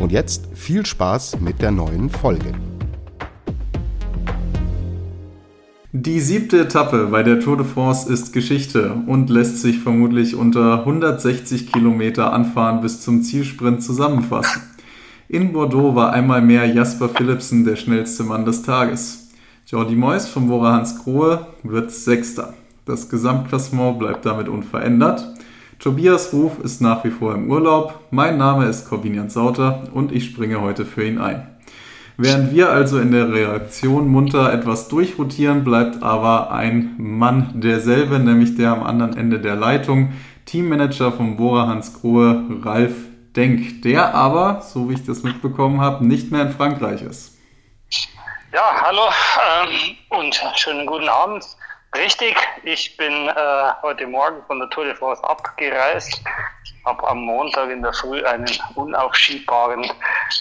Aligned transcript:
Und 0.00 0.12
jetzt 0.12 0.48
viel 0.54 0.84
Spaß 0.84 1.40
mit 1.40 1.62
der 1.62 1.70
neuen 1.70 2.10
Folge. 2.10 2.52
Die 5.92 6.18
siebte 6.18 6.60
Etappe 6.60 7.06
bei 7.06 7.22
der 7.22 7.38
Tour 7.38 7.56
de 7.56 7.64
France 7.64 8.12
ist 8.12 8.32
Geschichte 8.32 8.96
und 9.06 9.30
lässt 9.30 9.62
sich 9.62 9.78
vermutlich 9.78 10.34
unter 10.34 10.80
160 10.80 11.72
Kilometer 11.72 12.32
Anfahren 12.32 12.80
bis 12.80 13.00
zum 13.00 13.22
Zielsprint 13.22 13.80
zusammenfassen. 13.80 14.62
In 15.28 15.52
Bordeaux 15.52 15.94
war 15.94 16.12
einmal 16.12 16.42
mehr 16.42 16.66
Jasper 16.66 17.08
Philipsen 17.08 17.64
der 17.64 17.76
schnellste 17.76 18.24
Mann 18.24 18.44
des 18.44 18.62
Tages. 18.62 19.28
Jordi 19.66 19.94
Moyes 19.94 20.26
vom 20.26 20.48
Bora 20.48 20.72
Hans 20.72 20.98
Grohe 21.02 21.46
wird 21.62 21.92
Sechster. 21.92 22.54
Das 22.84 23.08
Gesamtklassement 23.08 23.98
bleibt 23.98 24.26
damit 24.26 24.48
unverändert. 24.48 25.26
Tobias 25.78 26.32
Ruf 26.32 26.58
ist 26.60 26.80
nach 26.80 27.04
wie 27.04 27.10
vor 27.10 27.34
im 27.34 27.50
Urlaub. 27.50 28.00
Mein 28.10 28.38
Name 28.38 28.66
ist 28.66 28.88
Corbinian 28.88 29.28
Sauter 29.28 29.84
und 29.92 30.12
ich 30.12 30.24
springe 30.24 30.60
heute 30.60 30.84
für 30.86 31.04
ihn 31.04 31.18
ein. 31.18 31.48
Während 32.16 32.54
wir 32.54 32.70
also 32.70 33.00
in 33.00 33.10
der 33.10 33.32
Reaktion 33.32 34.08
munter 34.08 34.52
etwas 34.52 34.88
durchrotieren, 34.88 35.64
bleibt 35.64 36.02
aber 36.02 36.52
ein 36.52 36.94
Mann 36.98 37.60
derselbe, 37.60 38.20
nämlich 38.20 38.56
der 38.56 38.70
am 38.70 38.84
anderen 38.84 39.16
Ende 39.16 39.40
der 39.40 39.56
Leitung, 39.56 40.12
Teammanager 40.46 41.10
von 41.10 41.36
Bora 41.36 41.66
Hans 41.66 42.00
Grohe, 42.00 42.44
Ralf 42.62 42.94
Denk, 43.34 43.82
der 43.82 44.14
aber, 44.14 44.60
so 44.60 44.88
wie 44.88 44.94
ich 44.94 45.04
das 45.04 45.24
mitbekommen 45.24 45.80
habe, 45.80 46.06
nicht 46.06 46.30
mehr 46.30 46.42
in 46.42 46.52
Frankreich 46.52 47.02
ist. 47.02 47.36
Ja, 48.52 48.62
hallo 48.80 49.02
ähm, 49.64 49.96
und 50.10 50.40
schönen 50.54 50.86
guten 50.86 51.08
Abend. 51.08 51.44
Richtig, 51.96 52.34
ich 52.64 52.96
bin 52.96 53.12
äh, 53.12 53.32
heute 53.82 54.08
Morgen 54.08 54.42
von 54.48 54.58
der 54.58 54.68
Tour 54.70 54.84
de 54.84 54.96
France 54.96 55.22
abgereist, 55.22 56.20
habe 56.84 57.06
am 57.06 57.20
Montag 57.20 57.70
in 57.70 57.82
der 57.82 57.92
Früh 57.92 58.20
einen 58.24 58.50
unaufschiebbaren 58.74 59.88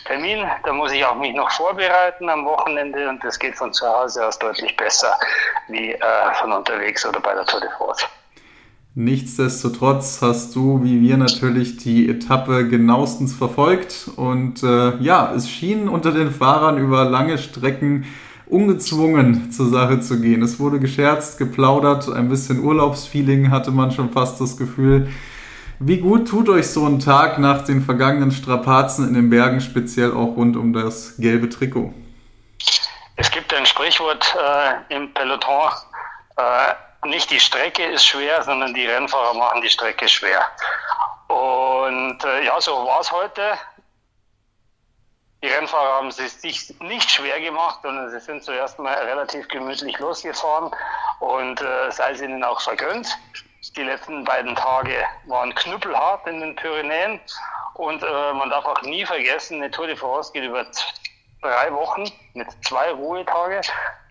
Termin. 0.06 0.46
Da 0.64 0.74
muss 0.74 0.92
ich 0.92 1.06
auch 1.06 1.16
mich 1.16 1.36
noch 1.36 1.52
vorbereiten 1.52 2.28
am 2.28 2.46
Wochenende 2.46 3.08
und 3.08 3.24
das 3.24 3.38
geht 3.38 3.56
von 3.56 3.72
zu 3.72 3.86
Hause 3.86 4.26
aus 4.26 4.40
deutlich 4.40 4.76
besser 4.78 5.16
wie 5.68 5.92
äh, 5.92 6.00
von 6.42 6.52
unterwegs 6.52 7.06
oder 7.06 7.20
bei 7.20 7.36
der 7.36 7.46
Tour 7.46 7.62
de 7.62 7.70
France. 7.78 8.04
Nichtsdestotrotz 8.96 10.24
hast 10.24 10.56
du, 10.56 10.84
wie 10.84 11.02
wir 11.02 11.18
natürlich, 11.18 11.78
die 11.78 12.10
Etappe 12.10 12.68
genauestens 12.68 13.36
verfolgt 13.36 14.10
und 14.16 14.64
äh, 14.64 14.98
ja, 14.98 15.32
es 15.36 15.48
schien 15.48 15.88
unter 15.88 16.12
den 16.12 16.32
Fahrern 16.32 16.80
über 16.80 17.06
lange 17.06 17.38
Strecken 17.38 18.06
ungezwungen 18.54 19.52
zur 19.52 19.70
Sache 19.70 20.00
zu 20.00 20.22
gehen. 20.22 20.44
Es 20.44 20.60
wurde 20.60 20.80
gescherzt, 20.80 21.40
geplaudert, 21.40 22.08
ein 22.10 22.30
bisschen 22.30 22.64
Urlaubsfeeling 22.64 23.50
hatte 23.50 23.72
man 23.72 23.92
schon 23.92 24.12
fast 24.12 24.40
das 24.40 24.58
Gefühl. 24.58 25.12
Wie 25.80 25.98
gut 25.98 26.28
tut 26.28 26.48
euch 26.50 26.70
so 26.70 26.86
ein 26.86 27.00
Tag 27.00 27.40
nach 27.40 27.64
den 27.64 27.84
vergangenen 27.84 28.32
Strapazen 28.32 29.08
in 29.08 29.16
den 29.16 29.30
Bergen, 29.30 29.60
speziell 29.60 30.12
auch 30.12 30.38
rund 30.38 30.56
um 30.56 30.72
das 30.72 31.18
gelbe 31.18 31.50
Trikot? 31.50 31.94
Es 33.16 33.32
gibt 33.32 33.54
ein 33.54 33.66
Sprichwort 33.66 34.36
äh, 34.40 34.96
im 34.96 35.14
Peloton, 35.14 35.72
äh, 36.38 37.08
nicht 37.08 37.32
die 37.32 37.40
Strecke 37.40 37.84
ist 37.84 38.06
schwer, 38.06 38.44
sondern 38.44 38.74
die 38.74 38.86
Rennfahrer 38.86 39.34
machen 39.34 39.62
die 39.62 39.70
Strecke 39.70 40.08
schwer. 40.08 40.42
Und 41.28 42.24
äh, 42.24 42.46
ja, 42.46 42.60
so 42.62 42.72
war 42.72 43.02
es 43.02 43.12
heute. 43.12 43.42
Die 45.44 45.50
Rennfahrer 45.50 45.96
haben 45.96 46.08
es 46.08 46.16
sich 46.16 46.74
nicht 46.80 47.12
schwer 47.12 47.38
gemacht, 47.42 47.80
sondern 47.84 48.10
sie 48.10 48.20
sind 48.22 48.46
zuerst 48.46 48.80
mal 48.80 48.94
relativ 48.94 49.46
gemütlich 49.50 50.00
losgefahren 50.00 50.72
und 51.20 51.62
äh, 51.62 51.92
sei 51.92 52.12
es 52.12 52.22
ihnen 52.22 52.46
auch 52.46 52.62
vergönnt. 52.62 53.10
Die 53.76 53.84
letzten 53.84 54.24
beiden 54.24 54.56
Tage 54.56 54.96
waren 55.26 55.54
knüppelhart 55.54 56.26
in 56.28 56.40
den 56.40 56.56
Pyrenäen 56.56 57.20
und 57.74 58.02
äh, 58.04 58.34
man 58.34 58.52
darf 58.52 58.64
auch 58.64 58.82
nie 58.84 59.06
vergessen, 59.06 59.62
eine 59.62 59.70
Tour 59.70 59.88
de 59.88 59.98
France 59.98 60.32
geht 60.32 60.46
über 60.46 60.66
drei 61.42 61.74
Wochen 61.74 62.10
mit 62.36 62.48
zwei 62.66 62.92
Ruhetage. 62.92 63.62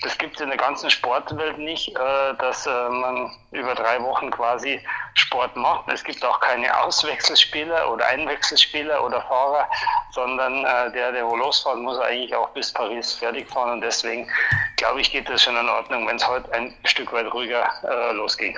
Das 0.02 0.18
gibt 0.18 0.34
es 0.34 0.42
in 0.42 0.48
der 0.48 0.58
ganzen 0.58 0.90
Sportwelt 0.90 1.56
nicht, 1.56 1.96
äh, 1.96 2.34
dass 2.34 2.66
äh, 2.66 2.88
man 2.90 3.34
über 3.52 3.74
drei 3.74 4.02
Wochen 4.02 4.30
quasi 4.30 4.84
Sport 5.14 5.56
macht. 5.56 5.90
Es 5.90 6.04
gibt 6.04 6.22
auch 6.24 6.40
keine 6.40 6.78
Auswechselspieler 6.82 7.90
oder 7.90 8.04
Einwechselspieler 8.06 9.02
oder 9.02 9.22
Fahrer, 9.22 9.66
sondern 10.12 10.64
äh, 10.64 10.92
der, 10.92 11.12
der 11.12 11.26
wo 11.26 11.36
losfährt, 11.36 11.78
muss 11.78 11.98
eigentlich 11.98 12.34
auch 12.34 12.50
bis 12.50 12.72
Paris 12.72 13.12
fertig 13.12 13.48
fahren. 13.48 13.72
Und 13.72 13.80
deswegen 13.80 14.28
glaube 14.76 15.00
ich, 15.00 15.10
geht 15.10 15.28
das 15.28 15.42
schon 15.42 15.56
in 15.56 15.68
Ordnung, 15.68 16.06
wenn 16.06 16.16
es 16.16 16.26
heute 16.26 16.52
ein 16.52 16.74
Stück 16.84 17.12
weit 17.12 17.32
ruhiger 17.32 17.64
äh, 17.82 18.12
losging. 18.12 18.56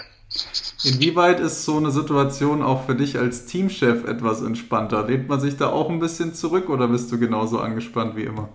Inwieweit 0.82 1.38
ist 1.38 1.64
so 1.64 1.76
eine 1.76 1.90
Situation 1.90 2.62
auch 2.62 2.86
für 2.86 2.94
dich 2.94 3.16
als 3.18 3.46
Teamchef 3.46 4.04
etwas 4.04 4.42
entspannter? 4.42 5.04
Lehnt 5.04 5.28
man 5.28 5.38
sich 5.40 5.56
da 5.56 5.70
auch 5.70 5.88
ein 5.88 6.00
bisschen 6.00 6.34
zurück 6.34 6.68
oder 6.68 6.88
bist 6.88 7.12
du 7.12 7.18
genauso 7.18 7.60
angespannt 7.60 8.16
wie 8.16 8.24
immer? 8.24 8.48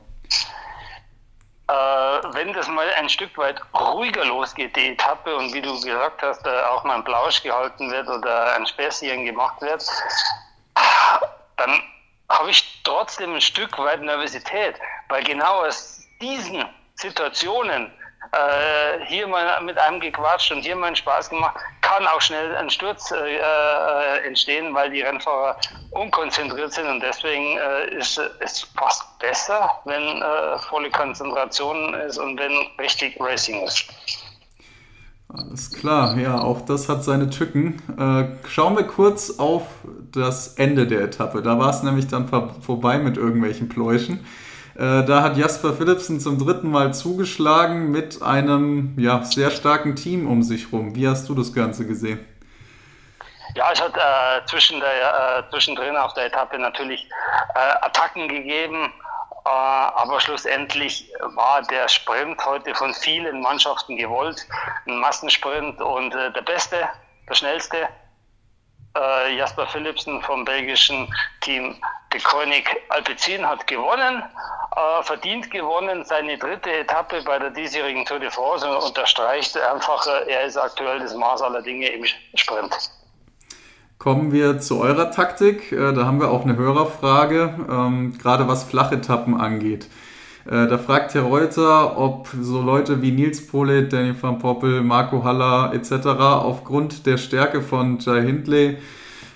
äh, 1.70 2.34
wenn 2.34 2.54
das 2.54 2.68
mal 2.68 2.88
ein 2.98 3.10
Stück 3.10 3.38
weit 3.38 3.62
ruhiger 3.74 4.26
losgeht, 4.26 4.76
die 4.76 4.90
Etappe, 4.90 5.36
und 5.36 5.54
wie 5.54 5.62
du 5.62 5.80
gesagt 5.80 6.22
hast, 6.22 6.46
äh, 6.46 6.62
auch 6.64 6.84
mal 6.84 6.96
ein 6.96 7.04
Plausch 7.04 7.44
gehalten 7.44 7.92
wird 7.92 8.08
oder 8.08 8.56
ein 8.56 8.66
Späßchen 8.66 9.26
gemacht 9.26 9.62
wird, 9.62 9.86
dann 11.58 11.82
habe 12.30 12.52
ich 12.52 12.82
trotzdem 12.84 13.36
ein 13.36 13.42
Stück 13.42 13.78
weit 13.78 14.02
Nervosität, 14.02 14.76
weil 15.10 15.24
genau 15.24 15.66
aus 15.66 16.08
diesen 16.22 16.64
Situationen 16.96 17.92
äh, 18.32 19.06
hier 19.06 19.28
mal 19.28 19.62
mit 19.62 19.78
einem 19.78 20.00
gequatscht 20.00 20.52
und 20.52 20.62
hier 20.62 20.76
mal 20.76 20.88
einen 20.88 20.96
Spaß 20.96 21.30
gemacht, 21.30 21.56
kann 21.82 22.06
auch 22.08 22.22
schnell 22.22 22.56
ein 22.58 22.70
Sturz 22.70 23.12
äh, 23.12 23.38
äh, 23.38 24.28
entstehen, 24.28 24.74
weil 24.76 24.92
die 24.92 25.02
Rennfahrer 25.02 25.58
unkonzentriert 25.92 26.74
sind 26.74 26.88
und 26.88 27.00
deswegen 27.00 27.58
äh, 27.58 27.86
ist 27.96 28.18
es 28.18 28.68
fast 28.78 29.18
besser, 29.20 29.82
wenn 29.86 30.22
äh, 30.22 30.60
volle 30.60 30.92
Konzentration 30.92 31.94
ist 31.96 32.18
und 32.18 32.38
wenn 32.38 32.56
richtig 32.80 33.20
Racing 33.20 33.64
ist. 33.64 33.88
Alles 35.32 35.72
klar, 35.72 36.18
ja, 36.18 36.42
auch 36.42 36.62
das 36.62 36.90
hat 36.90 37.04
seine 37.04 37.30
Tücken. 37.30 37.80
Äh, 38.00 38.48
schauen 38.48 38.76
wir 38.76 38.84
kurz 38.84 39.38
auf 39.38 39.62
das 40.12 40.56
Ende 40.56 40.88
der 40.88 41.02
Etappe. 41.02 41.44
Da 41.44 41.60
war 41.60 41.70
es 41.70 41.84
nämlich 41.84 42.08
dann 42.08 42.28
vorbei 42.62 42.98
mit 42.98 43.16
irgendwelchen 43.16 43.70
Pläuschen. 43.70 44.26
Äh, 44.76 45.04
da 45.04 45.22
hat 45.22 45.38
Jasper 45.38 45.74
Philipsen 45.74 46.20
zum 46.20 46.40
dritten 46.40 46.72
Mal 46.72 46.96
zugeschlagen 46.96 47.92
mit 47.92 48.24
einem 48.24 48.96
ja, 48.98 49.24
sehr 49.24 49.52
starken 49.52 49.96
Team 49.96 50.28
um 50.28 50.42
sich 50.42 50.74
rum. 50.74 50.96
Wie 50.96 51.08
hast 51.08 51.30
du 51.30 51.36
das 51.36 51.54
Ganze 51.54 51.86
gesehen? 51.86 52.26
Ja, 53.56 53.72
es 53.72 53.82
hat 53.82 53.96
äh, 53.96 54.46
zwischen 54.48 54.80
der, 54.80 54.90
äh, 54.90 55.52
zwischendrin 55.52 55.96
auf 55.96 56.14
der 56.16 56.26
Etappe 56.26 56.58
natürlich 56.58 57.08
äh, 57.56 57.86
Attacken 57.86 58.28
gegeben, 58.30 58.92
aber 59.50 60.20
schlussendlich 60.20 61.12
war 61.36 61.62
der 61.64 61.88
Sprint 61.88 62.44
heute 62.46 62.76
von 62.76 62.94
vielen 62.94 63.42
Mannschaften 63.42 63.98
gewollt. 63.98 64.46
Ein 64.86 64.98
Massensprint 64.98 65.82
und 65.82 66.14
äh, 66.14 66.32
der 66.32 66.42
Beste, 66.42 66.88
der 67.28 67.34
Schnellste, 67.34 67.90
äh, 68.96 69.36
Jasper 69.36 69.68
Philipsen 69.68 70.22
vom 70.22 70.46
belgischen 70.46 71.12
Team 71.42 71.82
De 72.14 72.20
Koenig 72.22 72.68
Alpecin 72.90 73.48
hat 73.48 73.66
gewonnen, 73.68 74.24
äh, 74.76 75.04
verdient 75.04 75.50
gewonnen, 75.52 76.04
seine 76.06 76.38
dritte 76.38 76.72
Etappe 76.72 77.22
bei 77.24 77.38
der 77.40 77.52
diesjährigen 77.52 78.06
Tour 78.06 78.20
de 78.20 78.32
France 78.32 78.70
und 78.70 78.84
unterstreicht 78.84 79.58
einfach, 79.58 80.06
äh, 80.08 80.32
er 80.32 80.44
ist 80.44 80.58
aktuell 80.58 81.00
das 81.00 81.14
Maß 81.14 81.42
aller 81.42 81.62
Dinge 81.62 81.88
im 81.88 82.06
Sprint. 82.36 82.92
Kommen 84.00 84.32
wir 84.32 84.60
zu 84.60 84.80
eurer 84.80 85.12
Taktik. 85.12 85.74
Äh, 85.74 85.92
da 85.92 86.06
haben 86.06 86.22
wir 86.22 86.32
auch 86.32 86.46
eine 86.46 86.56
Hörerfrage, 86.56 87.54
ähm, 87.70 88.18
gerade 88.18 88.48
was 88.48 88.64
Flachetappen 88.64 89.38
angeht. 89.38 89.90
Äh, 90.46 90.68
da 90.68 90.78
fragt 90.78 91.14
Herr 91.16 91.24
Reuter, 91.24 91.98
ob 91.98 92.30
so 92.42 92.62
Leute 92.62 93.02
wie 93.02 93.12
Nils 93.12 93.46
Polet, 93.46 93.92
Danny 93.92 94.16
van 94.18 94.40
Poppel, 94.40 94.84
Marco 94.84 95.26
Haller 95.26 95.74
etc. 95.74 96.08
aufgrund 96.08 97.06
der 97.08 97.18
Stärke 97.18 97.62
von 97.62 98.00
Jai 98.00 98.22
Hindley 98.22 98.78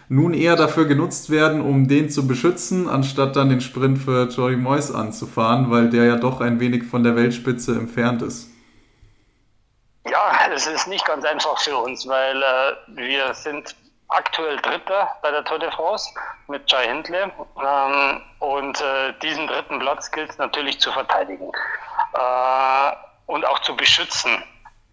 nun 0.07 0.33
eher 0.33 0.55
dafür 0.55 0.85
genutzt 0.85 1.29
werden, 1.29 1.59
um 1.59 1.89
den 1.89 2.09
zu 2.09 2.25
beschützen, 2.25 2.87
anstatt 2.87 3.35
dann 3.35 3.49
den 3.49 3.59
Sprint 3.59 3.97
für 3.97 4.29
Joey 4.29 4.55
Moyes 4.55 4.93
anzufahren, 4.93 5.71
weil 5.71 5.89
der 5.89 6.05
ja 6.05 6.15
doch 6.15 6.39
ein 6.39 6.61
wenig 6.61 6.85
von 6.85 7.03
der 7.03 7.17
Weltspitze 7.17 7.73
entfernt 7.73 8.21
ist. 8.21 8.49
Ja, 10.09 10.31
es 10.55 10.67
ist 10.67 10.87
nicht 10.87 11.05
ganz 11.05 11.25
einfach 11.25 11.59
für 11.59 11.75
uns, 11.75 12.07
weil 12.07 12.37
äh, 12.37 12.95
wir 12.95 13.33
sind 13.33 13.75
aktuell 14.13 14.57
Dritter 14.57 15.09
bei 15.21 15.31
der 15.31 15.43
Tour 15.43 15.59
de 15.59 15.71
France 15.71 16.09
mit 16.47 16.69
Jai 16.71 16.87
Hindley. 16.87 17.23
Ähm, 17.61 18.21
und 18.39 18.81
äh, 18.81 19.13
diesen 19.21 19.47
dritten 19.47 19.79
Platz 19.79 20.11
gilt 20.11 20.29
es 20.29 20.37
natürlich 20.37 20.79
zu 20.79 20.91
verteidigen 20.91 21.51
äh, 22.13 22.91
und 23.27 23.45
auch 23.45 23.59
zu 23.59 23.75
beschützen. 23.75 24.43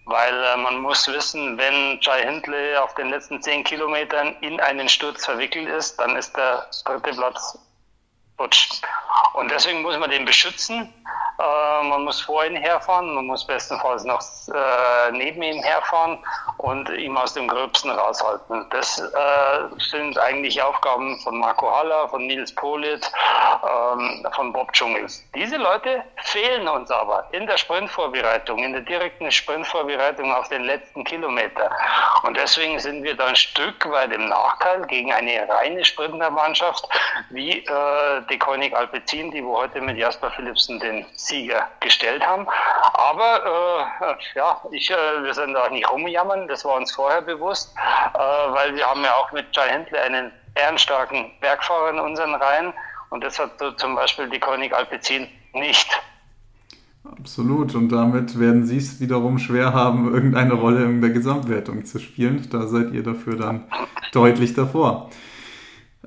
Weil 0.07 0.45
äh, 0.45 0.57
man 0.57 0.79
muss 0.79 1.07
wissen, 1.09 1.57
wenn 1.59 2.01
Jai 2.01 2.23
Hindley 2.23 2.77
auf 2.77 2.95
den 2.95 3.11
letzten 3.11 3.41
zehn 3.43 3.63
Kilometern 3.65 4.35
in 4.41 4.61
einen 4.61 4.89
Sturz 4.89 5.25
verwickelt 5.25 5.69
ist, 5.69 5.99
dann 6.01 6.17
ist 6.17 6.37
der 6.37 6.67
dritte 6.85 7.13
Platz 7.13 7.59
futsch. 8.37 8.81
Und 9.35 9.51
deswegen 9.51 9.83
muss 9.83 9.99
man 9.99 10.11
den 10.11 10.25
beschützen. 10.25 10.93
Äh, 11.41 11.85
man 11.85 12.05
muss 12.05 12.21
vor 12.21 12.45
ihm 12.45 12.57
herfahren, 12.57 13.15
man 13.15 13.27
muss 13.27 13.45
bestenfalls 13.47 14.05
noch 14.05 14.21
äh, 14.53 15.13
neben 15.13 15.43
ihm 15.43 15.63
herfahren 15.63 16.19
und 16.59 16.91
ihm 16.91 17.17
aus 17.17 17.33
dem 17.33 17.49
Gröbsten 17.49 17.91
raushalten. 17.91 18.67
Das 18.71 18.99
äh, 18.99 19.81
sind 19.91 20.19
eigentlich 20.19 20.63
Aufgaben 20.63 21.19
von 21.21 21.39
Marco 21.39 21.75
Haller, 21.75 22.09
von 22.09 22.27
Nils 22.27 22.55
Polit, 22.55 23.11
ähm, 23.65 24.27
von 24.35 24.53
Bob 24.53 24.73
Dschungels. 24.73 25.25
Diese 25.35 25.57
Leute 25.57 26.05
fehlen 26.25 26.69
uns 26.69 26.91
aber 26.91 27.27
in 27.33 27.47
der 27.47 27.57
Sprintvorbereitung, 27.57 28.59
in 28.59 28.73
der 28.73 28.83
direkten 28.83 29.31
Sprintvorbereitung 29.31 30.35
auf 30.35 30.49
den 30.49 30.65
letzten 30.65 31.05
Kilometer. 31.05 31.71
Und 32.25 32.37
deswegen 32.37 32.79
sind 32.79 33.03
wir 33.03 33.17
da 33.17 33.27
ein 33.27 33.37
Stück 33.37 33.91
weit 33.91 34.13
im 34.13 34.29
Nachteil 34.29 34.83
gegen 34.87 35.13
eine 35.13 35.49
reine 35.49 35.85
Sprintermannschaft 35.85 36.87
wie 37.31 37.59
äh, 37.59 38.23
die 38.29 38.39
Koenig 38.39 38.77
Alpecin, 38.77 39.31
die 39.31 39.45
wo 39.45 39.57
heute 39.57 39.81
mit 39.81 39.97
Jasper 39.97 40.31
Philipsen 40.33 40.79
den 40.81 41.07
Sieger 41.31 41.69
gestellt 41.81 42.27
haben. 42.27 42.47
Aber 42.95 43.87
äh, 44.01 44.39
ja, 44.39 44.61
ich, 44.71 44.91
äh, 44.91 45.23
wir 45.23 45.33
sind 45.33 45.55
da 45.55 45.69
nicht 45.71 45.91
rumjammern, 45.91 46.49
das 46.49 46.65
war 46.65 46.77
uns 46.77 46.93
vorher 46.93 47.23
bewusst, 47.23 47.75
äh, 48.15 48.19
weil 48.19 48.75
wir 48.75 48.87
haben 48.87 49.03
ja 49.03 49.15
auch 49.15 49.33
mit 49.33 49.47
Jai 49.53 49.71
Hindley 49.71 49.99
einen 49.99 50.31
ehrenstarken 50.55 51.31
Bergfahrer 51.41 51.91
in 51.91 51.99
unseren 52.01 52.35
Reihen 52.35 52.75
und 53.11 53.25
das 53.25 53.39
hat 53.39 53.53
zum 53.77 53.95
Beispiel 53.95 54.29
die 54.29 54.39
Koenig 54.39 54.75
Alpecin 54.75 55.27
nicht. 55.55 55.89
Absolut. 57.05 57.75
Und 57.75 57.89
damit 57.91 58.39
werden 58.39 58.65
Sie 58.65 58.77
es 58.77 59.01
wiederum 59.01 59.39
schwer 59.39 59.73
haben, 59.73 60.13
irgendeine 60.13 60.55
Rolle 60.55 60.85
in 60.85 61.01
der 61.01 61.11
Gesamtwertung 61.11 61.85
zu 61.85 61.99
spielen. 61.99 62.47
Da 62.51 62.67
seid 62.67 62.93
ihr 62.93 63.03
dafür 63.03 63.37
dann 63.37 63.65
deutlich 64.13 64.55
davor. 64.55 65.11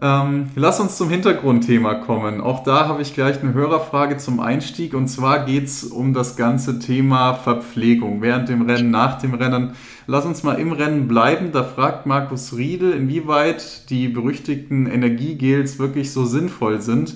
Ähm, 0.03 0.49
lass 0.55 0.81
uns 0.81 0.97
zum 0.97 1.09
Hintergrundthema 1.09 1.93
kommen. 1.93 2.41
Auch 2.41 2.63
da 2.63 2.89
habe 2.89 3.01
ich 3.01 3.13
gleich 3.13 3.41
eine 3.41 3.53
Hörerfrage 3.53 4.17
zum 4.17 4.41
Einstieg. 4.41 4.95
Und 4.95 5.07
zwar 5.07 5.45
geht 5.45 5.63
es 5.63 5.85
um 5.85 6.13
das 6.13 6.35
ganze 6.35 6.79
Thema 6.79 7.35
Verpflegung 7.35 8.21
während 8.21 8.49
dem 8.49 8.63
Rennen, 8.63 8.91
nach 8.91 9.17
dem 9.19 9.33
Rennen. 9.33 9.75
Lass 10.05 10.25
uns 10.25 10.43
mal 10.43 10.55
im 10.55 10.73
Rennen 10.73 11.07
bleiben. 11.07 11.53
Da 11.53 11.63
fragt 11.63 12.05
Markus 12.05 12.57
Riedel, 12.57 12.91
inwieweit 12.91 13.89
die 13.89 14.09
berüchtigten 14.09 14.87
Energiegels 14.87 15.79
wirklich 15.79 16.11
so 16.11 16.25
sinnvoll 16.25 16.81
sind. 16.81 17.15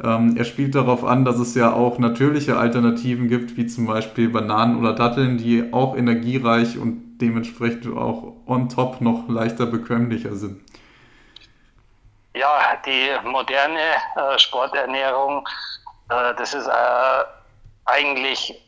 Ähm, 0.00 0.36
er 0.36 0.44
spielt 0.44 0.76
darauf 0.76 1.04
an, 1.04 1.24
dass 1.24 1.40
es 1.40 1.56
ja 1.56 1.72
auch 1.72 1.98
natürliche 1.98 2.56
Alternativen 2.56 3.26
gibt, 3.26 3.56
wie 3.56 3.66
zum 3.66 3.86
Beispiel 3.86 4.28
Bananen 4.28 4.76
oder 4.76 4.92
Datteln, 4.92 5.38
die 5.38 5.72
auch 5.72 5.96
energiereich 5.96 6.78
und 6.78 7.18
dementsprechend 7.20 7.88
auch 7.88 8.34
on 8.46 8.68
top 8.68 9.00
noch 9.00 9.28
leichter 9.28 9.66
bekömmlicher 9.66 10.36
sind. 10.36 10.58
Ja, 12.38 12.76
die 12.86 13.10
moderne 13.24 13.80
äh, 14.14 14.38
Sporternährung, 14.38 15.44
äh, 16.08 16.34
das 16.36 16.54
ist 16.54 16.68
äh, 16.68 17.24
eigentlich 17.84 18.62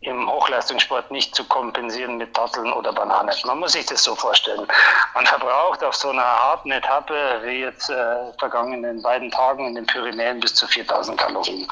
im 0.00 0.26
Hochleistungssport 0.30 1.10
nicht 1.10 1.34
zu 1.34 1.44
kompensieren 1.44 2.16
mit 2.16 2.34
Datteln 2.34 2.72
oder 2.72 2.94
Bananen. 2.94 3.34
Man 3.44 3.58
muss 3.58 3.72
sich 3.72 3.84
das 3.84 4.02
so 4.02 4.14
vorstellen. 4.14 4.66
Man 5.12 5.26
verbraucht 5.26 5.84
auf 5.84 5.94
so 5.94 6.08
einer 6.08 6.24
harten 6.24 6.70
Etappe 6.70 7.42
wie 7.42 7.60
jetzt 7.60 7.90
äh, 7.90 8.32
vergangenen 8.38 9.02
beiden 9.02 9.30
Tagen 9.30 9.66
in 9.66 9.74
den 9.74 9.84
Pyrenäen 9.84 10.40
bis 10.40 10.54
zu 10.54 10.66
4000 10.66 11.20
Kalorien. 11.20 11.68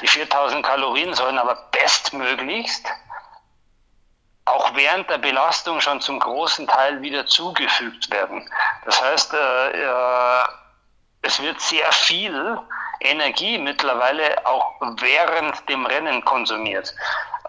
Die 0.00 0.08
4000 0.08 0.64
Kalorien 0.64 1.12
sollen 1.12 1.36
aber 1.36 1.56
bestmöglichst 1.72 2.86
auch 4.46 4.74
während 4.74 5.10
der 5.10 5.18
Belastung 5.18 5.82
schon 5.82 6.00
zum 6.00 6.18
großen 6.18 6.66
Teil 6.66 7.02
wieder 7.02 7.26
zugefügt 7.26 8.10
werden. 8.10 8.48
Das 8.86 9.02
heißt, 9.02 9.34
äh, 9.34 9.82
äh, 9.82 10.42
es 11.22 11.40
wird 11.40 11.60
sehr 11.60 11.90
viel 11.92 12.58
Energie 13.00 13.58
mittlerweile 13.58 14.46
auch 14.46 14.74
während 14.80 15.68
dem 15.68 15.86
Rennen 15.86 16.24
konsumiert. 16.24 16.94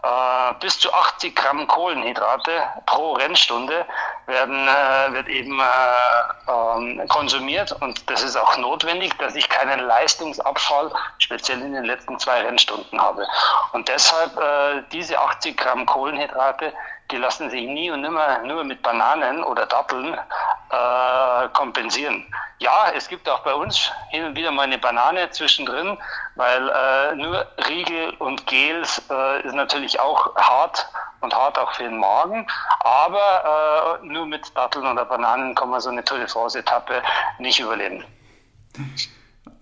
Äh, 0.03 0.53
bis 0.59 0.79
zu 0.79 0.91
80 0.91 1.35
Gramm 1.35 1.67
Kohlenhydrate 1.67 2.63
pro 2.87 3.13
Rennstunde 3.13 3.85
werden, 4.25 4.67
äh, 4.67 5.13
wird 5.13 5.27
eben 5.27 5.59
äh, 5.59 6.51
ähm, 6.51 7.07
konsumiert 7.07 7.71
und 7.81 8.09
das 8.09 8.23
ist 8.23 8.35
auch 8.35 8.57
notwendig, 8.57 9.15
dass 9.19 9.35
ich 9.35 9.47
keinen 9.47 9.79
Leistungsabfall 9.79 10.91
speziell 11.19 11.61
in 11.61 11.73
den 11.73 11.83
letzten 11.83 12.17
zwei 12.17 12.41
Rennstunden 12.41 12.99
habe. 12.99 13.27
Und 13.73 13.89
deshalb 13.89 14.35
äh, 14.39 14.81
diese 14.91 15.19
80 15.19 15.55
Gramm 15.55 15.85
Kohlenhydrate 15.85 16.73
die 17.11 17.17
lassen 17.17 17.49
sich 17.49 17.67
nie 17.67 17.91
und 17.91 18.01
nimmer 18.01 18.39
nur 18.39 18.63
mit 18.63 18.81
Bananen 18.81 19.43
oder 19.43 19.65
Datteln 19.65 20.13
äh, 20.13 21.47
kompensieren. 21.53 22.25
Ja, 22.61 22.91
es 22.95 23.07
gibt 23.07 23.27
auch 23.27 23.39
bei 23.39 23.55
uns 23.55 23.91
hin 24.11 24.23
und 24.23 24.35
wieder 24.35 24.51
mal 24.51 24.61
eine 24.61 24.77
Banane 24.77 25.31
zwischendrin, 25.31 25.97
weil 26.35 26.69
äh, 26.69 27.15
nur 27.15 27.47
Riegel 27.67 28.11
und 28.19 28.45
Gels 28.45 29.01
äh, 29.09 29.41
ist 29.41 29.55
natürlich 29.55 29.99
auch 29.99 30.35
hart 30.35 30.87
und 31.21 31.33
hart 31.33 31.57
auch 31.57 31.73
für 31.73 31.85
den 31.85 31.97
Magen, 31.97 32.45
aber 32.81 33.99
äh, 34.03 34.05
nur 34.05 34.27
mit 34.27 34.55
Datteln 34.55 34.85
oder 34.85 35.05
Bananen 35.05 35.55
kann 35.55 35.71
man 35.71 35.81
so 35.81 35.89
eine 35.89 36.03
Tour 36.03 36.19
de 36.19 36.27
France-Etappe 36.27 37.01
nicht 37.39 37.59
überleben. 37.59 38.05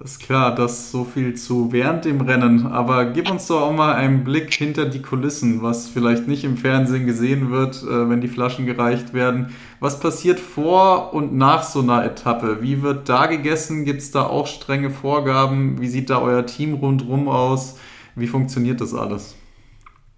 Ist 0.01 0.21
klar, 0.21 0.55
das 0.55 0.91
so 0.91 1.03
viel 1.03 1.35
zu 1.35 1.73
während 1.73 2.05
dem 2.05 2.21
Rennen. 2.21 2.67
Aber 2.67 3.05
gib 3.05 3.29
uns 3.29 3.47
doch 3.47 3.61
auch 3.61 3.71
mal 3.73 3.95
einen 3.95 4.23
Blick 4.23 4.53
hinter 4.53 4.85
die 4.85 5.01
Kulissen, 5.01 5.61
was 5.61 5.89
vielleicht 5.89 6.25
nicht 6.25 6.45
im 6.45 6.55
Fernsehen 6.55 7.05
gesehen 7.05 7.51
wird, 7.51 7.83
äh, 7.83 8.09
wenn 8.09 8.21
die 8.21 8.29
Flaschen 8.29 8.65
gereicht 8.65 9.13
werden. 9.13 9.53
Was 9.81 9.99
passiert 9.99 10.39
vor 10.39 11.13
und 11.13 11.33
nach 11.33 11.63
so 11.63 11.79
einer 11.81 12.05
Etappe? 12.05 12.61
Wie 12.61 12.81
wird 12.81 13.09
da 13.09 13.25
gegessen? 13.25 13.83
Gibt 13.83 14.01
es 14.01 14.11
da 14.11 14.25
auch 14.25 14.47
strenge 14.47 14.89
Vorgaben? 14.89 15.81
Wie 15.81 15.89
sieht 15.89 16.09
da 16.09 16.19
euer 16.19 16.45
Team 16.45 16.75
rundherum 16.75 17.27
aus? 17.27 17.77
Wie 18.15 18.27
funktioniert 18.27 18.79
das 18.79 18.93
alles? 18.93 19.35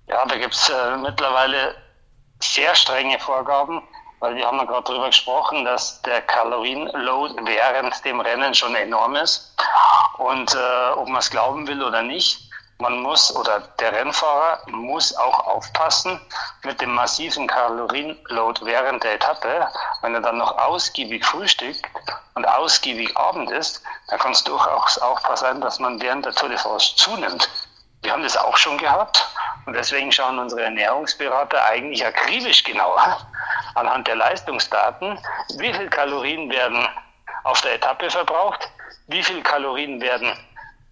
Ja, 0.08 0.26
da 0.28 0.38
gibt 0.38 0.54
es 0.54 0.70
äh, 0.70 0.98
mittlerweile 0.98 1.76
sehr 2.40 2.76
strenge 2.76 3.18
Vorgaben 3.20 3.82
weil 4.22 4.36
wir 4.36 4.46
haben 4.46 4.58
ja 4.58 4.66
gerade 4.66 4.84
darüber 4.84 5.08
gesprochen, 5.08 5.66
dass 5.66 6.02
der 6.04 6.22
Kalorienload 6.22 7.36
während 7.44 8.06
dem 8.06 8.22
Rennen 8.22 8.54
schon 8.54 8.76
enorm 8.76 9.16
ist. 9.16 9.54
Und 10.18 10.54
äh, 10.54 10.92
ob 10.96 11.08
man 11.08 11.18
es 11.18 11.32
glauben 11.32 11.68
will 11.68 11.84
oder 11.84 12.04
nicht, 12.04 12.40
man 12.78 13.02
muss 13.02 13.36
oder 13.36 13.60
der 13.80 13.92
Rennfahrer 13.94 14.60
muss 14.68 15.16
auch 15.16 15.48
aufpassen 15.48 16.20
mit 16.64 16.82
dem 16.82 16.94
massiven 16.94 17.48
Kalorienload 17.48 18.62
während 18.64 19.04
der 19.04 19.16
Etappe. 19.16 19.68
Wenn 20.02 20.14
er 20.14 20.22
dann 20.22 20.38
noch 20.38 20.56
ausgiebig 20.58 21.26
frühstückt 21.26 21.84
und 22.36 22.48
ausgiebig 22.48 23.18
Abend 23.18 23.50
ist, 23.50 23.84
dann 24.08 24.20
kann 24.20 24.34
es 24.34 24.44
durchaus 24.44 25.00
auch 25.00 25.22
passieren, 25.24 25.62
dass 25.62 25.80
man 25.80 26.00
während 26.00 26.26
der 26.26 26.34
Tour 26.34 26.50
de 26.50 26.58
France 26.60 26.96
zunimmt. 26.96 27.50
Wir 28.04 28.12
haben 28.12 28.24
das 28.24 28.38
auch 28.38 28.58
schon 28.58 28.78
gehabt 28.78 29.28
und 29.66 29.74
deswegen 29.74 30.12
schauen 30.12 30.40
unsere 30.40 30.64
Ernährungsberater 30.64 31.64
eigentlich 31.66 32.06
akribisch 32.06 32.64
genauer 32.64 33.20
anhand 33.76 34.08
der 34.08 34.16
Leistungsdaten, 34.16 35.18
wie 35.58 35.74
viel 35.74 35.90
Kalorien 35.90 36.50
werden 36.50 36.88
auf 37.44 37.62
der 37.62 37.76
Etappe 37.76 38.10
verbraucht, 38.10 38.70
wie 39.08 39.24
viel 39.24 39.42
Kalorien 39.42 40.00
werden 40.02 40.34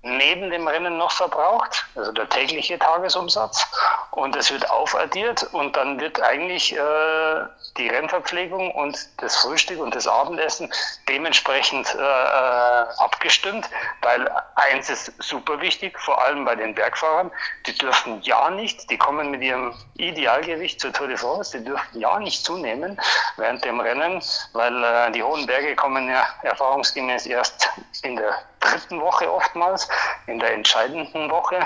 neben 0.02 0.50
dem 0.50 0.68
Rennen 0.68 0.98
noch 0.98 1.12
verbraucht, 1.12 1.86
also 1.96 2.12
der 2.12 2.30
tägliche 2.30 2.80
Tagesumsatz. 2.80 3.68
Und 4.12 4.36
es 4.36 4.52
wird 4.52 4.70
aufaddiert 4.70 5.44
und 5.54 5.76
dann 5.76 6.00
wird 6.00 6.22
eigentlich 6.22 6.76
äh, 6.76 7.46
die 7.78 7.88
Rennverpflegung 7.88 8.72
und 8.72 8.98
das 9.18 9.38
Frühstück 9.38 9.80
und 9.80 9.96
das 9.96 10.08
Abendessen 10.08 10.72
dementsprechend 11.08 11.96
äh, 11.96 12.00
äh, 12.00 12.86
abgestimmt, 12.98 13.70
weil 14.02 14.30
eins 14.56 14.90
ist 14.90 15.14
super 15.20 15.62
wichtig, 15.62 15.98
vor 16.00 16.22
allem 16.22 16.46
bei 16.46 16.56
den 16.56 16.74
Bergfahrern, 16.74 17.32
die 17.66 17.78
dürfen 17.78 18.22
ja 18.22 18.50
nicht, 18.50 18.90
die 18.90 18.98
kommen 18.98 19.32
mit 19.32 19.42
ihrem 19.42 19.74
Idealgewicht 19.98 20.80
zur 20.80 20.92
Tour 20.92 21.08
de 21.08 21.18
France, 21.18 21.58
die 21.58 21.66
dürfen 21.66 22.00
ja 22.00 22.20
nicht 22.20 22.44
zunehmen 22.44 23.00
während 23.38 23.64
dem 23.64 23.80
Rennen, 23.80 24.22
weil 24.54 24.84
äh, 24.84 25.12
die 25.12 25.24
hohen 25.24 25.46
Berge 25.46 25.76
kommen 25.76 26.10
ja 26.10 26.26
erfahrungsgemäß 26.44 27.26
erst 27.28 27.70
in 28.04 28.16
der 28.16 28.34
dritten 28.60 29.00
Woche 29.02 29.32
oftmals, 29.32 29.88
in 30.28 30.40
der 30.40 30.54
entscheidenden 30.54 31.30
Woche. 31.30 31.60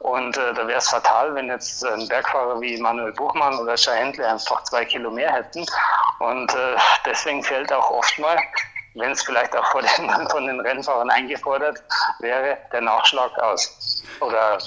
Und 0.00 0.36
äh, 0.36 0.52
da 0.54 0.66
wäre 0.66 0.78
es 0.78 0.88
fatal, 0.88 1.34
wenn 1.34 1.48
jetzt 1.48 1.84
ein 1.84 2.06
Bergfahrer 2.08 2.60
wie 2.60 2.80
Manuel 2.80 3.12
Buchmann 3.12 3.58
oder 3.58 3.76
Schei 3.76 3.96
Händler 3.96 4.32
einfach 4.32 4.62
zwei 4.64 4.84
Kilo 4.84 5.10
mehr 5.10 5.32
hätten. 5.32 5.64
Und 6.18 6.54
äh, 6.54 6.76
deswegen 7.06 7.42
fällt 7.42 7.72
auch 7.72 7.90
oft 7.90 8.18
mal, 8.18 8.38
wenn 8.94 9.12
es 9.12 9.22
vielleicht 9.22 9.56
auch 9.56 9.72
den, 9.80 10.10
von 10.30 10.46
den 10.46 10.60
Rennfahrern 10.60 11.10
eingefordert 11.10 11.82
wäre, 12.20 12.58
der 12.72 12.80
Nachschlag 12.82 13.36
aus. 13.38 14.02
Oder 14.20 14.58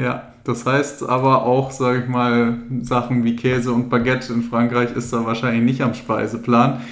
Ja, 0.00 0.22
das 0.44 0.64
heißt 0.64 1.06
aber 1.06 1.42
auch, 1.42 1.70
sage 1.70 2.00
ich 2.00 2.08
mal, 2.08 2.56
Sachen 2.80 3.22
wie 3.22 3.36
Käse 3.36 3.70
und 3.70 3.90
Baguette 3.90 4.32
in 4.32 4.42
Frankreich 4.42 4.96
ist 4.96 5.12
da 5.12 5.26
wahrscheinlich 5.26 5.62
nicht 5.62 5.82
am 5.82 5.92
Speiseplan. 5.92 6.82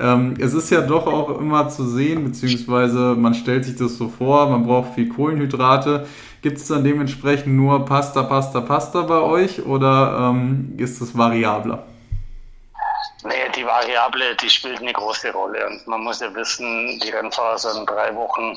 Ähm, 0.00 0.34
es 0.40 0.52
ist 0.52 0.70
ja 0.70 0.80
doch 0.80 1.06
auch 1.06 1.38
immer 1.38 1.68
zu 1.68 1.86
sehen, 1.86 2.24
beziehungsweise 2.24 3.14
man 3.14 3.34
stellt 3.34 3.64
sich 3.64 3.76
das 3.76 3.96
so 3.96 4.08
vor, 4.08 4.50
man 4.50 4.66
braucht 4.66 4.94
viel 4.94 5.08
Kohlenhydrate. 5.08 6.08
Gibt 6.42 6.58
es 6.58 6.66
dann 6.66 6.82
dementsprechend 6.82 7.54
nur 7.54 7.84
Pasta, 7.84 8.24
Pasta, 8.24 8.60
Pasta 8.60 9.02
bei 9.02 9.20
euch 9.20 9.64
oder 9.64 10.32
ähm, 10.32 10.74
ist 10.76 11.00
das 11.00 11.16
variabler? 11.16 11.84
Nee, 13.22 13.48
die 13.54 13.64
Variable, 13.64 14.34
die 14.42 14.50
spielt 14.50 14.80
eine 14.80 14.92
große 14.92 15.32
Rolle. 15.32 15.68
Und 15.68 15.86
man 15.86 16.02
muss 16.02 16.20
ja 16.20 16.34
wissen, 16.34 16.98
die 16.98 17.10
Rennfahrer 17.10 17.58
sind 17.58 17.88
drei 17.88 18.12
Wochen 18.16 18.56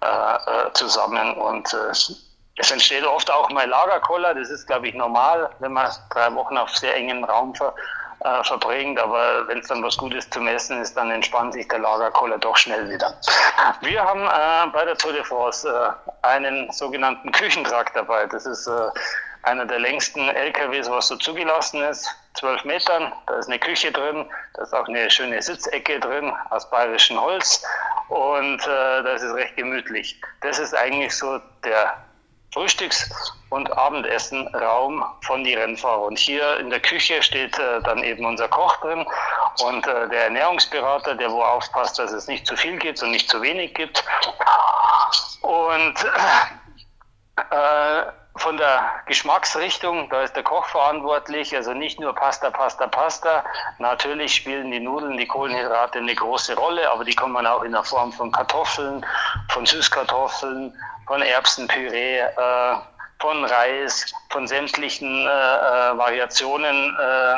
äh, 0.00 0.06
äh 0.06 0.72
zusammen 0.72 1.34
und 1.34 1.66
äh, 1.74 1.92
es 2.56 2.70
entsteht 2.70 3.04
oft 3.04 3.30
auch 3.30 3.50
mal 3.50 3.66
Lagerkoller. 3.66 4.34
Das 4.34 4.50
ist, 4.50 4.66
glaube 4.66 4.88
ich, 4.88 4.94
normal, 4.94 5.50
wenn 5.60 5.72
man 5.72 5.90
drei 6.10 6.32
Wochen 6.34 6.56
auf 6.56 6.70
sehr 6.76 6.94
engem 6.94 7.24
Raum 7.24 7.54
ver, 7.54 7.74
äh, 8.24 8.44
verbringt. 8.44 8.98
Aber 8.98 9.46
wenn 9.48 9.58
es 9.58 9.68
dann 9.68 9.82
was 9.82 9.96
Gutes 9.96 10.28
zu 10.28 10.40
messen 10.40 10.80
ist, 10.80 10.96
dann 10.96 11.10
entspannt 11.10 11.54
sich 11.54 11.66
der 11.68 11.78
Lagerkoller 11.78 12.38
doch 12.38 12.56
schnell 12.56 12.88
wieder. 12.90 13.14
Wir 13.80 14.02
haben 14.02 14.22
äh, 14.22 14.70
bei 14.72 14.84
der 14.84 14.96
Tour 14.96 15.12
de 15.12 15.24
France 15.24 15.68
äh, 15.68 16.26
einen 16.26 16.70
sogenannten 16.72 17.32
Küchentrakt 17.32 17.96
dabei. 17.96 18.26
Das 18.26 18.44
ist 18.44 18.66
äh, 18.66 18.90
einer 19.42 19.66
der 19.66 19.78
längsten 19.78 20.28
LKWs, 20.28 20.90
was 20.90 21.08
so 21.08 21.16
zugelassen 21.16 21.82
ist. 21.82 22.08
Zwölf 22.34 22.64
Metern, 22.64 23.12
da 23.26 23.34
ist 23.34 23.48
eine 23.48 23.58
Küche 23.58 23.92
drin, 23.92 24.26
da 24.54 24.62
ist 24.62 24.72
auch 24.72 24.88
eine 24.88 25.10
schöne 25.10 25.42
Sitzecke 25.42 26.00
drin 26.00 26.32
aus 26.50 26.68
bayerischem 26.70 27.20
Holz 27.20 27.62
und 28.08 28.66
äh, 28.66 29.02
das 29.02 29.22
ist 29.22 29.34
recht 29.34 29.56
gemütlich. 29.56 30.18
Das 30.40 30.58
ist 30.58 30.74
eigentlich 30.74 31.14
so 31.14 31.40
der 31.64 31.92
Frühstücks- 32.52 33.10
und 33.48 33.72
Abendessenraum 33.76 35.04
von 35.22 35.42
die 35.42 35.54
Rennfahrer. 35.54 36.02
Und 36.02 36.18
hier 36.18 36.58
in 36.58 36.70
der 36.70 36.80
Küche 36.80 37.22
steht 37.22 37.58
äh, 37.58 37.80
dann 37.82 38.02
eben 38.04 38.24
unser 38.24 38.48
Koch 38.48 38.76
drin 38.78 39.06
und 39.64 39.86
äh, 39.86 40.08
der 40.08 40.24
Ernährungsberater, 40.24 41.14
der 41.14 41.30
wo 41.30 41.42
aufpasst, 41.42 41.98
dass 41.98 42.12
es 42.12 42.28
nicht 42.28 42.46
zu 42.46 42.56
viel 42.56 42.78
gibt 42.78 43.02
und 43.02 43.10
nicht 43.10 43.28
zu 43.28 43.40
wenig 43.40 43.74
gibt. 43.74 44.04
Und 45.40 45.94
äh, 47.50 48.02
von 48.36 48.56
der 48.56 48.82
Geschmacksrichtung, 49.06 50.08
da 50.08 50.22
ist 50.22 50.34
der 50.34 50.42
Koch 50.42 50.66
verantwortlich, 50.66 51.54
also 51.54 51.74
nicht 51.74 52.00
nur 52.00 52.14
Pasta, 52.14 52.50
Pasta, 52.50 52.86
Pasta. 52.86 53.44
Natürlich 53.78 54.34
spielen 54.34 54.70
die 54.70 54.80
Nudeln, 54.80 55.18
die 55.18 55.26
Kohlenhydrate 55.26 55.98
eine 55.98 56.14
große 56.14 56.56
Rolle, 56.56 56.90
aber 56.90 57.04
die 57.04 57.14
kommen 57.14 57.46
auch 57.46 57.62
in 57.62 57.72
der 57.72 57.84
Form 57.84 58.12
von 58.12 58.32
Kartoffeln, 58.32 59.04
von 59.50 59.66
Süßkartoffeln, 59.66 60.74
von 61.12 61.20
Erbsenpüree, 61.20 62.20
äh, 62.20 62.74
von 63.20 63.44
Reis, 63.44 64.14
von 64.30 64.46
sämtlichen 64.46 65.26
äh, 65.26 65.28
äh, 65.28 65.98
Variationen 65.98 66.96
äh, 66.98 67.34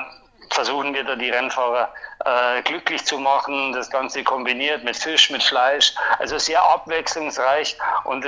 versuchen 0.54 0.95
wir 0.95 1.02
da 1.02 1.16
die 1.16 1.31
Rennfahrer 1.31 1.93
äh, 2.25 2.62
glücklich 2.62 3.04
zu 3.04 3.19
machen. 3.19 3.73
Das 3.73 3.90
Ganze 3.90 4.23
kombiniert 4.23 4.85
mit 4.85 4.97
Fisch, 4.97 5.28
mit 5.28 5.43
Fleisch. 5.43 5.93
Also 6.21 6.38
sehr 6.38 6.62
abwechslungsreich 6.62 7.76
und 8.04 8.25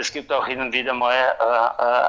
es 0.00 0.12
gibt 0.12 0.32
auch 0.32 0.48
hin 0.48 0.60
und 0.60 0.72
wieder 0.72 0.94
mal 0.94 1.14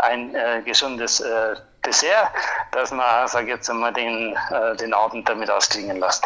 ein 0.01 0.33
gesundes 0.65 1.19
äh, 1.19 1.55
Dessert, 1.85 2.29
dass 2.71 2.91
man, 2.91 3.27
sag 3.27 3.47
jetzt 3.47 3.69
einmal, 3.69 3.91
den, 3.93 4.35
äh, 4.51 4.75
den 4.77 4.93
Abend 4.93 5.27
damit 5.27 5.49
ausklingen 5.49 5.99
lässt. 5.99 6.25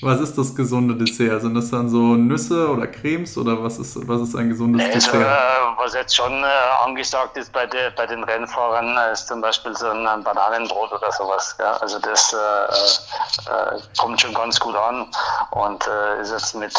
Was 0.00 0.20
ist 0.20 0.38
das 0.38 0.54
gesunde 0.54 0.94
Dessert? 0.94 1.42
Sind 1.42 1.54
das 1.54 1.70
dann 1.70 1.88
so 1.88 2.14
Nüsse 2.14 2.70
oder 2.70 2.86
Cremes 2.86 3.36
oder 3.36 3.62
was 3.62 3.78
ist, 3.78 3.96
was 4.08 4.20
ist 4.22 4.36
ein 4.36 4.48
gesundes 4.48 4.84
also, 4.84 4.94
Dessert? 4.94 5.22
Äh, 5.22 5.76
was 5.76 5.94
jetzt 5.94 6.14
schon 6.14 6.32
äh, 6.42 6.46
angesagt 6.84 7.36
ist 7.36 7.52
bei, 7.52 7.66
de, 7.66 7.90
bei 7.96 8.06
den 8.06 8.22
Rennfahrern, 8.24 8.96
äh, 8.96 9.12
ist 9.12 9.28
zum 9.28 9.40
Beispiel 9.40 9.76
so 9.76 9.88
ein, 9.88 10.06
ein 10.06 10.22
Bananenbrot 10.22 10.92
oder 10.92 11.10
sowas. 11.12 11.56
Ja? 11.58 11.72
Also 11.78 11.98
das 11.98 12.32
äh, 12.32 13.76
äh, 13.76 13.80
kommt 13.98 14.20
schon 14.20 14.32
ganz 14.34 14.58
gut 14.58 14.76
an 14.76 15.06
und 15.50 15.86
äh, 15.86 16.22
ist 16.22 16.30
jetzt 16.30 16.54
mit 16.54 16.74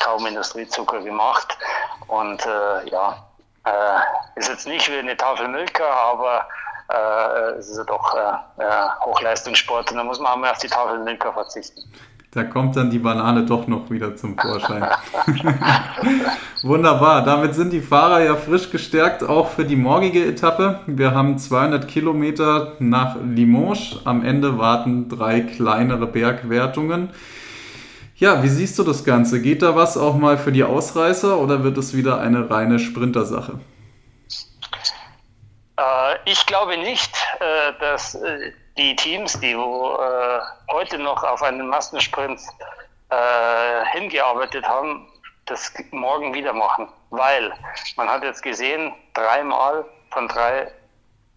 kaum 0.00 0.26
Industriezucker 0.26 1.00
gemacht. 1.00 1.56
Und 2.08 2.46
ja, 2.84 3.16
ist 4.36 4.48
jetzt 4.48 4.66
nicht 4.66 4.90
wie 4.90 4.98
eine 4.98 5.16
Tafel 5.16 5.48
Milka, 5.48 5.84
aber 5.84 6.46
es 7.58 7.68
ist 7.68 7.78
ja 7.78 7.84
doch 7.84 8.16
Hochleistungssport 9.04 9.90
und 9.90 9.96
da 9.96 10.04
muss 10.04 10.18
man 10.18 10.32
auch 10.32 10.36
mal 10.36 10.50
auf 10.50 10.58
die 10.58 10.68
Tafel 10.68 10.98
Milka 11.00 11.32
verzichten. 11.32 11.82
Da 12.34 12.42
kommt 12.42 12.74
dann 12.74 12.90
die 12.90 12.98
Banane 12.98 13.44
doch 13.44 13.68
noch 13.68 13.90
wieder 13.90 14.16
zum 14.16 14.36
Vorschein. 14.36 14.84
Wunderbar, 16.64 17.24
damit 17.24 17.54
sind 17.54 17.72
die 17.72 17.80
Fahrer 17.80 18.24
ja 18.24 18.34
frisch 18.34 18.70
gestärkt, 18.70 19.22
auch 19.22 19.50
für 19.50 19.64
die 19.64 19.76
morgige 19.76 20.24
Etappe. 20.26 20.80
Wir 20.88 21.14
haben 21.14 21.38
200 21.38 21.86
Kilometer 21.86 22.72
nach 22.80 23.14
Limoges. 23.24 24.00
Am 24.04 24.24
Ende 24.24 24.58
warten 24.58 25.08
drei 25.08 25.42
kleinere 25.42 26.08
Bergwertungen. 26.08 27.10
Ja, 28.16 28.42
wie 28.42 28.48
siehst 28.48 28.80
du 28.80 28.82
das 28.82 29.04
Ganze? 29.04 29.40
Geht 29.40 29.62
da 29.62 29.76
was 29.76 29.96
auch 29.96 30.16
mal 30.16 30.36
für 30.36 30.50
die 30.50 30.64
Ausreißer 30.64 31.38
oder 31.38 31.62
wird 31.62 31.78
es 31.78 31.94
wieder 31.94 32.18
eine 32.18 32.50
reine 32.50 32.80
Sprintersache? 32.80 33.52
Äh, 33.52 33.73
ich 36.24 36.46
glaube 36.46 36.76
nicht, 36.76 37.14
äh, 37.40 37.72
dass 37.80 38.14
äh, 38.14 38.52
die 38.76 38.94
Teams, 38.96 39.38
die 39.40 39.52
äh, 39.52 40.40
heute 40.70 40.98
noch 40.98 41.22
auf 41.22 41.42
einen 41.42 41.68
Massensprint 41.68 42.40
äh, 43.10 43.84
hingearbeitet 43.92 44.66
haben, 44.66 45.08
das 45.46 45.72
morgen 45.90 46.32
wieder 46.34 46.52
machen. 46.52 46.88
Weil 47.10 47.52
man 47.96 48.08
hat 48.08 48.22
jetzt 48.22 48.42
gesehen, 48.42 48.94
dreimal 49.14 49.84
von 50.10 50.28
drei 50.28 50.70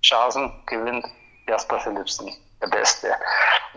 Chancen 0.02 0.52
gewinnt 0.66 1.06
Jasper 1.48 1.80
Philipsen 1.80 2.32
der 2.62 2.68
Beste. 2.68 3.14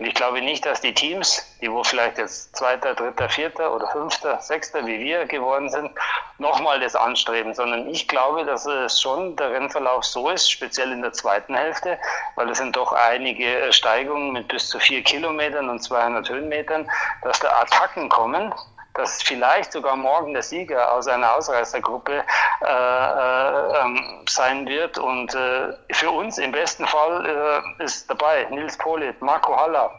Und 0.01 0.07
ich 0.07 0.15
glaube 0.15 0.41
nicht, 0.41 0.65
dass 0.65 0.81
die 0.81 0.95
Teams, 0.95 1.45
die 1.61 1.71
wo 1.71 1.83
vielleicht 1.83 2.17
jetzt 2.17 2.55
Zweiter, 2.55 2.95
Dritter, 2.95 3.29
Vierter 3.29 3.71
oder 3.71 3.87
Fünfter, 3.89 4.39
Sechster 4.41 4.83
wie 4.87 4.99
wir 4.99 5.27
geworden 5.27 5.69
sind, 5.69 5.91
nochmal 6.39 6.79
das 6.79 6.95
anstreben, 6.95 7.53
sondern 7.53 7.87
ich 7.87 8.07
glaube, 8.07 8.43
dass 8.43 8.65
es 8.65 8.99
schon 8.99 9.35
der 9.35 9.51
Rennverlauf 9.51 10.03
so 10.03 10.31
ist, 10.31 10.49
speziell 10.49 10.91
in 10.91 11.03
der 11.03 11.13
zweiten 11.13 11.53
Hälfte, 11.53 11.99
weil 12.35 12.49
es 12.49 12.57
sind 12.57 12.75
doch 12.75 12.93
einige 12.93 13.71
Steigungen 13.71 14.31
mit 14.31 14.47
bis 14.47 14.69
zu 14.69 14.79
vier 14.79 15.03
Kilometern 15.03 15.69
und 15.69 15.83
200 15.83 16.27
Höhenmetern, 16.27 16.89
dass 17.21 17.39
da 17.39 17.49
Attacken 17.61 18.09
kommen, 18.09 18.51
dass 18.93 19.21
vielleicht 19.23 19.71
sogar 19.71 19.95
morgen 19.95 20.33
der 20.33 20.43
Sieger 20.43 20.91
aus 20.93 21.07
einer 21.07 21.35
Ausreißergruppe 21.35 22.23
äh, 22.61 22.65
äh, 22.65 23.79
ähm, 23.81 24.25
sein 24.27 24.67
wird. 24.67 24.97
Und 24.97 25.33
äh, 25.33 25.73
für 25.91 26.11
uns 26.11 26.37
im 26.37 26.51
besten 26.51 26.85
Fall 26.87 27.63
äh, 27.79 27.83
ist 27.83 28.09
dabei 28.09 28.47
Nils 28.49 28.77
Polit, 28.77 29.21
Marco 29.21 29.55
Haller, 29.55 29.91